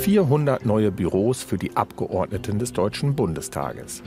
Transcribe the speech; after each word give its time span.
400 0.00 0.64
neue 0.64 0.90
Büros 0.90 1.42
für 1.42 1.58
die 1.58 1.76
Abgeordneten 1.76 2.58
des 2.58 2.72
Deutschen 2.72 3.14
Bundestages. 3.14 4.02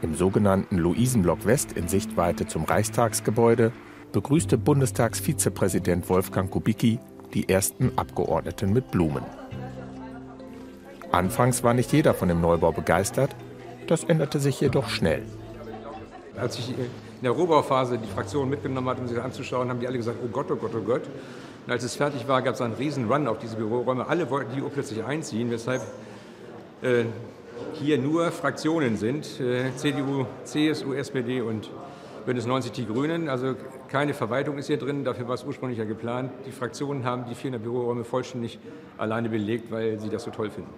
Im 0.00 0.14
sogenannten 0.14 0.78
Luisenblock 0.78 1.44
West 1.44 1.72
in 1.72 1.88
Sichtweite 1.88 2.46
zum 2.46 2.64
Reichstagsgebäude 2.64 3.70
begrüßte 4.12 4.56
Bundestagsvizepräsident 4.56 6.08
Wolfgang 6.08 6.50
Kubicki 6.50 7.00
die 7.34 7.50
ersten 7.50 7.92
Abgeordneten 7.96 8.72
mit 8.72 8.90
Blumen. 8.90 9.22
Anfangs 11.12 11.62
war 11.62 11.74
nicht 11.74 11.92
jeder 11.92 12.14
von 12.14 12.28
dem 12.28 12.40
Neubau 12.40 12.72
begeistert, 12.72 13.36
das 13.88 14.04
änderte 14.04 14.40
sich 14.40 14.58
jedoch 14.58 14.88
schnell. 14.88 15.22
Als 16.34 16.58
ich 16.58 16.70
in 16.70 16.76
der 17.22 17.32
Rohbauphase 17.32 17.98
die 17.98 18.08
Fraktion 18.08 18.48
mitgenommen 18.48 18.88
hatte, 18.88 19.02
um 19.02 19.08
sich 19.08 19.20
anzuschauen, 19.20 19.68
haben 19.68 19.80
die 19.80 19.86
alle 19.86 19.98
gesagt, 19.98 20.16
oh 20.24 20.28
Gott, 20.28 20.50
oh 20.50 20.56
Gott, 20.56 20.74
oh 20.74 20.80
Gott. 20.80 21.02
Und 21.66 21.72
als 21.72 21.82
es 21.82 21.94
fertig 21.94 22.26
war, 22.26 22.42
gab 22.42 22.54
es 22.54 22.60
einen 22.60 22.74
riesen 22.74 23.10
Run 23.10 23.28
auf 23.28 23.38
diese 23.38 23.56
Büroräume. 23.56 24.06
Alle 24.06 24.30
wollten 24.30 24.54
die 24.54 24.60
plötzlich 24.62 25.04
einziehen, 25.04 25.50
weshalb 25.50 25.82
äh, 26.82 27.04
hier 27.74 27.98
nur 27.98 28.30
Fraktionen 28.30 28.96
sind, 28.96 29.40
äh, 29.40 29.74
CDU, 29.76 30.26
CSU, 30.44 30.94
SPD 30.94 31.40
und 31.40 31.70
Bündnis 32.24 32.46
90 32.46 32.72
Die 32.72 32.86
Grünen. 32.86 33.28
Also 33.28 33.54
keine 33.88 34.14
Verwaltung 34.14 34.58
ist 34.58 34.66
hier 34.66 34.78
drin, 34.78 35.04
dafür 35.04 35.28
war 35.28 35.34
es 35.34 35.44
ursprünglich 35.44 35.78
ja 35.78 35.84
geplant. 35.84 36.30
Die 36.46 36.52
Fraktionen 36.52 37.04
haben 37.04 37.24
die 37.28 37.34
400 37.34 37.62
Büroräume 37.62 38.04
vollständig 38.04 38.58
alleine 38.98 39.28
belegt, 39.28 39.70
weil 39.70 39.98
sie 39.98 40.08
das 40.08 40.24
so 40.24 40.30
toll 40.30 40.50
finden. 40.50 40.70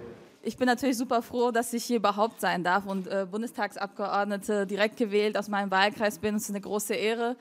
Ich 0.44 0.56
bin 0.56 0.66
natürlich 0.66 0.98
super 0.98 1.22
froh, 1.22 1.52
dass 1.52 1.72
ich 1.72 1.84
hier 1.84 1.98
überhaupt 1.98 2.40
sein 2.40 2.64
darf 2.64 2.84
und 2.86 3.06
äh, 3.06 3.28
Bundestagsabgeordnete 3.30 4.66
direkt 4.66 4.96
gewählt 4.96 5.38
aus 5.38 5.48
meinem 5.48 5.70
Wahlkreis 5.70 6.18
bin. 6.18 6.34
Es 6.34 6.44
ist 6.44 6.50
eine 6.50 6.60
große 6.60 6.94
Ehre. 6.94 7.36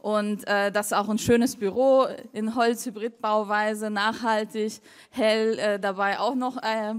Und 0.00 0.46
äh, 0.48 0.72
dass 0.72 0.94
auch 0.94 1.10
ein 1.10 1.18
schönes 1.18 1.56
Büro 1.56 2.06
in 2.32 2.54
Holz-Hybrid-Bauweise, 2.54 3.90
nachhaltig, 3.90 4.80
hell 5.10 5.58
äh, 5.58 5.78
dabei 5.78 6.18
auch 6.18 6.34
noch 6.34 6.56
äh, 6.56 6.94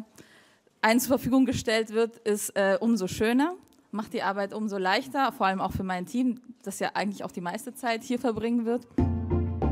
ein 0.82 1.00
zur 1.00 1.18
Verfügung 1.18 1.46
gestellt 1.46 1.92
wird, 1.92 2.18
ist 2.18 2.56
äh, 2.56 2.78
umso 2.80 3.08
schöner. 3.08 3.56
Macht 3.92 4.14
die 4.14 4.22
Arbeit 4.22 4.54
umso 4.54 4.78
leichter, 4.78 5.32
vor 5.32 5.48
allem 5.48 5.62
auch 5.62 5.72
für 5.72 5.84
mein 5.84 6.06
Team, 6.06 6.40
das 6.62 6.78
ja 6.80 6.92
eigentlich 6.94 7.24
auch 7.24 7.32
die 7.32 7.42
meiste 7.42 7.74
Zeit 7.74 8.04
hier 8.04 8.20
verbringen 8.20 8.66
wird. 8.66 8.88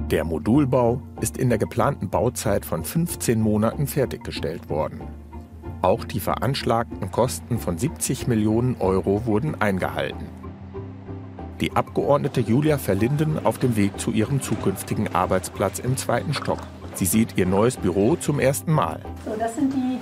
Der 0.09 0.23
Modulbau 0.23 1.01
ist 1.21 1.37
in 1.37 1.49
der 1.49 1.59
geplanten 1.59 2.09
Bauzeit 2.09 2.65
von 2.65 2.83
15 2.83 3.39
Monaten 3.39 3.85
fertiggestellt 3.85 4.67
worden. 4.69 5.24
Auch 5.85 6.03
die 6.03 6.19
veranschlagten 6.19 7.11
Kosten 7.11 7.59
von 7.59 7.77
70 7.77 8.25
Millionen 8.25 8.75
Euro 8.79 9.27
wurden 9.27 9.61
eingehalten. 9.61 10.25
Die 11.61 11.73
Abgeordnete 11.73 12.41
Julia 12.41 12.79
Verlinden 12.79 13.45
auf 13.45 13.59
dem 13.59 13.75
Weg 13.75 13.99
zu 13.99 14.09
ihrem 14.09 14.41
zukünftigen 14.41 15.13
Arbeitsplatz 15.13 15.77
im 15.77 15.95
zweiten 15.95 16.33
Stock. 16.33 16.57
Sie 16.95 17.05
sieht 17.05 17.37
ihr 17.37 17.45
neues 17.45 17.77
Büro 17.77 18.15
zum 18.15 18.39
ersten 18.39 18.73
Mal. 18.73 18.99
So, 19.25 19.35
das 19.37 19.53
sind 19.53 19.75
die 19.75 19.99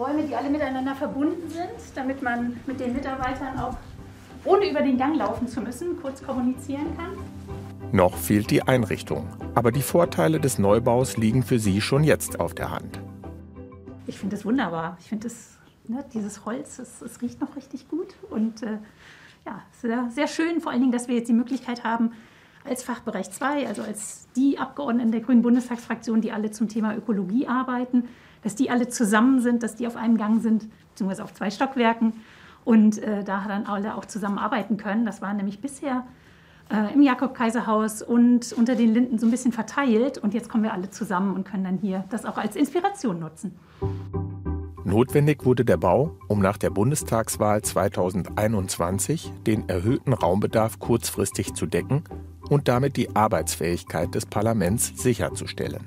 Räume, 0.00 0.22
die 0.22 0.34
alle 0.34 0.48
miteinander 0.48 0.94
verbunden 0.94 1.50
sind, 1.50 1.94
damit 1.94 2.22
man 2.22 2.58
mit 2.64 2.80
den 2.80 2.94
Mitarbeitern 2.94 3.58
auch 3.58 3.76
ohne 4.46 4.70
über 4.70 4.80
den 4.80 4.96
Gang 4.96 5.18
laufen 5.18 5.48
zu 5.48 5.60
müssen, 5.60 6.00
kurz 6.00 6.22
kommunizieren 6.22 6.96
kann. 6.96 7.10
Noch 7.92 8.16
fehlt 8.16 8.50
die 8.50 8.62
Einrichtung, 8.62 9.28
aber 9.54 9.70
die 9.70 9.82
Vorteile 9.82 10.40
des 10.40 10.58
Neubaus 10.58 11.18
liegen 11.18 11.42
für 11.42 11.58
sie 11.58 11.82
schon 11.82 12.04
jetzt 12.04 12.40
auf 12.40 12.54
der 12.54 12.70
Hand. 12.70 13.02
Ich 14.06 14.18
finde 14.18 14.36
es 14.36 14.44
wunderbar. 14.44 14.96
Ich 15.00 15.08
finde 15.08 15.28
ne, 15.88 16.04
dieses 16.12 16.44
Holz, 16.44 16.78
es, 16.78 17.02
es, 17.02 17.22
riecht 17.22 17.40
noch 17.40 17.56
richtig 17.56 17.88
gut 17.88 18.14
und 18.30 18.62
äh, 18.62 18.78
ja, 19.46 19.60
sehr, 19.72 20.10
sehr 20.10 20.28
schön, 20.28 20.60
vor 20.60 20.72
allen 20.72 20.80
Dingen, 20.80 20.92
dass 20.92 21.08
wir 21.08 21.16
jetzt 21.16 21.28
die 21.28 21.34
Möglichkeit 21.34 21.84
haben, 21.84 22.12
als 22.64 22.82
Fachbereich 22.82 23.30
2, 23.30 23.66
also 23.66 23.82
als 23.82 24.28
die 24.36 24.58
Abgeordneten 24.58 25.10
der 25.10 25.20
Grünen 25.20 25.42
Bundestagsfraktion, 25.42 26.20
die 26.20 26.30
alle 26.30 26.52
zum 26.52 26.68
Thema 26.68 26.96
Ökologie 26.96 27.48
arbeiten, 27.48 28.08
dass 28.42 28.54
die 28.54 28.70
alle 28.70 28.88
zusammen 28.88 29.40
sind, 29.40 29.62
dass 29.62 29.74
die 29.76 29.86
auf 29.86 29.96
einem 29.96 30.16
Gang 30.16 30.40
sind, 30.42 30.68
beziehungsweise 30.90 31.24
auf 31.24 31.34
zwei 31.34 31.50
Stockwerken 31.50 32.12
und 32.64 32.98
äh, 32.98 33.24
da 33.24 33.44
dann 33.48 33.66
alle 33.66 33.96
auch 33.96 34.04
zusammenarbeiten 34.04 34.76
können. 34.76 35.04
Das 35.04 35.22
war 35.22 35.34
nämlich 35.34 35.60
bisher 35.60 36.06
äh, 36.72 36.94
im 36.94 37.02
Jakob-Kaiser-Haus 37.02 38.02
und 38.02 38.52
unter 38.52 38.74
den 38.74 38.92
Linden 38.94 39.18
so 39.18 39.26
ein 39.26 39.30
bisschen 39.30 39.52
verteilt. 39.52 40.18
Und 40.18 40.34
jetzt 40.34 40.48
kommen 40.48 40.64
wir 40.64 40.72
alle 40.72 40.90
zusammen 40.90 41.34
und 41.34 41.44
können 41.44 41.64
dann 41.64 41.78
hier 41.78 42.04
das 42.10 42.24
auch 42.24 42.38
als 42.38 42.56
Inspiration 42.56 43.20
nutzen. 43.20 43.54
Notwendig 44.84 45.44
wurde 45.44 45.64
der 45.64 45.76
Bau, 45.76 46.16
um 46.28 46.40
nach 46.40 46.58
der 46.58 46.70
Bundestagswahl 46.70 47.62
2021 47.62 49.32
den 49.46 49.68
erhöhten 49.68 50.12
Raumbedarf 50.12 50.80
kurzfristig 50.80 51.54
zu 51.54 51.66
decken 51.66 52.02
und 52.50 52.68
damit 52.68 52.96
die 52.96 53.14
Arbeitsfähigkeit 53.14 54.14
des 54.14 54.26
Parlaments 54.26 54.92
sicherzustellen. 55.00 55.86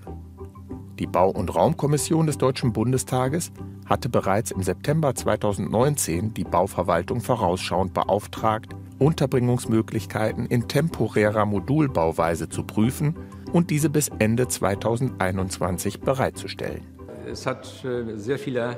Die 0.98 1.08
Bau- 1.08 1.32
und 1.32 1.54
Raumkommission 1.54 2.26
des 2.26 2.38
Deutschen 2.38 2.72
Bundestages 2.72 3.52
hatte 3.86 4.08
bereits 4.08 4.52
im 4.52 4.64
September 4.64 5.14
2019 5.14 6.34
die 6.34 6.46
Bauverwaltung 6.46 7.20
vorausschauend 7.20 7.94
beauftragt, 7.94 8.74
Unterbringungsmöglichkeiten 9.00 10.46
in 10.46 10.68
temporärer 10.68 11.46
Modulbauweise 11.46 12.50
zu 12.50 12.64
prüfen 12.64 13.16
und 13.52 13.70
diese 13.70 13.90
bis 13.90 14.10
Ende 14.20 14.48
2021 14.48 16.02
bereitzustellen. 16.02 16.86
Es 17.30 17.46
hat 17.46 17.84
äh, 17.84 18.18
sehr 18.18 18.38
vieler 18.40 18.78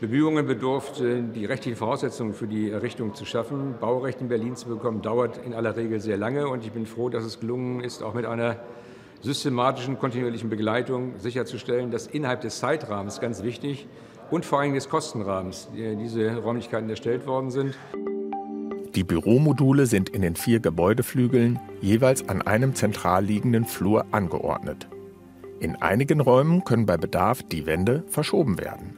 Bemühungen 0.00 0.46
bedurft, 0.46 1.00
äh, 1.00 1.22
die 1.22 1.44
rechtlichen 1.44 1.76
Voraussetzungen 1.76 2.34
für 2.34 2.46
die 2.46 2.70
Errichtung 2.70 3.14
zu 3.14 3.24
schaffen. 3.24 3.74
Baurecht 3.80 4.20
in 4.20 4.28
Berlin 4.28 4.56
zu 4.56 4.68
bekommen, 4.68 5.02
dauert 5.02 5.38
in 5.44 5.54
aller 5.54 5.76
Regel 5.76 6.00
sehr 6.00 6.16
lange 6.16 6.48
und 6.48 6.64
ich 6.64 6.72
bin 6.72 6.86
froh, 6.86 7.08
dass 7.08 7.24
es 7.24 7.40
gelungen 7.40 7.80
ist, 7.80 8.02
auch 8.02 8.14
mit 8.14 8.26
einer 8.26 8.56
systematischen, 9.22 9.98
kontinuierlichen 9.98 10.50
Begleitung 10.50 11.14
sicherzustellen, 11.18 11.90
dass 11.90 12.06
innerhalb 12.06 12.42
des 12.42 12.58
Zeitrahmens, 12.58 13.20
ganz 13.20 13.42
wichtig, 13.42 13.88
und 14.30 14.44
vor 14.44 14.60
allem 14.60 14.74
des 14.74 14.88
Kostenrahmens 14.88 15.68
diese 15.72 16.36
Räumlichkeiten 16.36 16.90
erstellt 16.90 17.26
worden 17.26 17.50
sind. 17.50 17.76
Die 18.96 19.04
Büromodule 19.04 19.84
sind 19.84 20.08
in 20.08 20.22
den 20.22 20.36
vier 20.36 20.58
Gebäudeflügeln 20.58 21.60
jeweils 21.82 22.30
an 22.30 22.40
einem 22.40 22.74
zentral 22.74 23.26
liegenden 23.26 23.66
Flur 23.66 24.06
angeordnet. 24.10 24.88
In 25.60 25.76
einigen 25.76 26.22
Räumen 26.22 26.64
können 26.64 26.86
bei 26.86 26.96
Bedarf 26.96 27.42
die 27.42 27.66
Wände 27.66 28.04
verschoben 28.08 28.58
werden. 28.58 28.96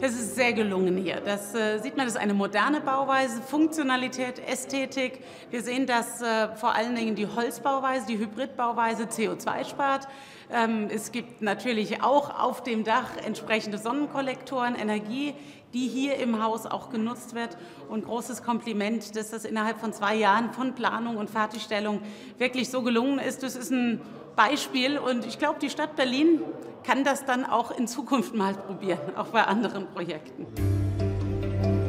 Das 0.00 0.12
ist 0.12 0.34
sehr 0.34 0.54
gelungen 0.54 0.96
hier. 0.96 1.20
Das 1.22 1.54
äh, 1.54 1.78
sieht 1.78 1.98
man, 1.98 2.06
das 2.06 2.14
ist 2.14 2.20
eine 2.22 2.32
moderne 2.32 2.80
Bauweise, 2.80 3.42
Funktionalität, 3.42 4.38
Ästhetik. 4.38 5.20
Wir 5.50 5.62
sehen, 5.62 5.84
dass 5.84 6.22
äh, 6.22 6.48
vor 6.56 6.74
allen 6.74 6.96
Dingen 6.96 7.16
die 7.16 7.26
Holzbauweise, 7.26 8.06
die 8.06 8.16
Hybridbauweise 8.16 9.04
CO2 9.04 9.68
spart. 9.68 10.08
Ähm, 10.50 10.88
es 10.90 11.12
gibt 11.12 11.42
natürlich 11.42 12.02
auch 12.02 12.40
auf 12.42 12.62
dem 12.62 12.82
Dach 12.82 13.10
entsprechende 13.26 13.76
Sonnenkollektoren, 13.76 14.74
Energie, 14.74 15.34
die 15.74 15.88
hier 15.88 16.16
im 16.16 16.42
Haus 16.42 16.66
auch 16.66 16.90
genutzt 16.90 17.34
wird. 17.34 17.56
Und 17.88 18.04
großes 18.04 18.42
Kompliment, 18.42 19.16
dass 19.16 19.30
das 19.30 19.44
innerhalb 19.44 19.78
von 19.78 19.92
zwei 19.92 20.16
Jahren 20.16 20.52
von 20.52 20.74
Planung 20.74 21.16
und 21.16 21.30
Fertigstellung 21.30 22.00
wirklich 22.38 22.68
so 22.70 22.82
gelungen 22.82 23.18
ist. 23.18 23.42
Das 23.42 23.56
ist 23.56 23.70
ein 23.70 24.00
Beispiel 24.36 24.98
und 24.98 25.26
ich 25.26 25.38
glaube, 25.38 25.58
die 25.60 25.70
Stadt 25.70 25.96
Berlin 25.96 26.40
kann 26.84 27.04
das 27.04 27.26
dann 27.26 27.44
auch 27.44 27.70
in 27.76 27.86
Zukunft 27.86 28.34
mal 28.34 28.54
probieren, 28.54 28.98
auch 29.16 29.26
bei 29.26 29.42
anderen 29.42 29.86
Projekten. 29.88 30.46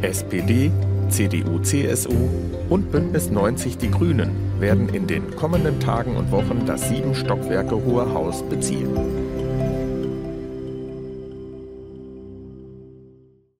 SPD, 0.01 0.71
CDU, 1.09 1.59
CSU 1.59 2.29
und 2.69 2.91
Bündnis 2.91 3.29
90 3.29 3.77
Die 3.77 3.91
Grünen 3.91 4.59
werden 4.59 4.89
in 4.89 5.05
den 5.05 5.35
kommenden 5.35 5.79
Tagen 5.79 6.15
und 6.15 6.31
Wochen 6.31 6.65
das 6.65 6.89
sieben 6.89 7.13
Stockwerke 7.13 7.75
hohe 7.75 8.11
Haus 8.13 8.41
beziehen. 8.43 9.30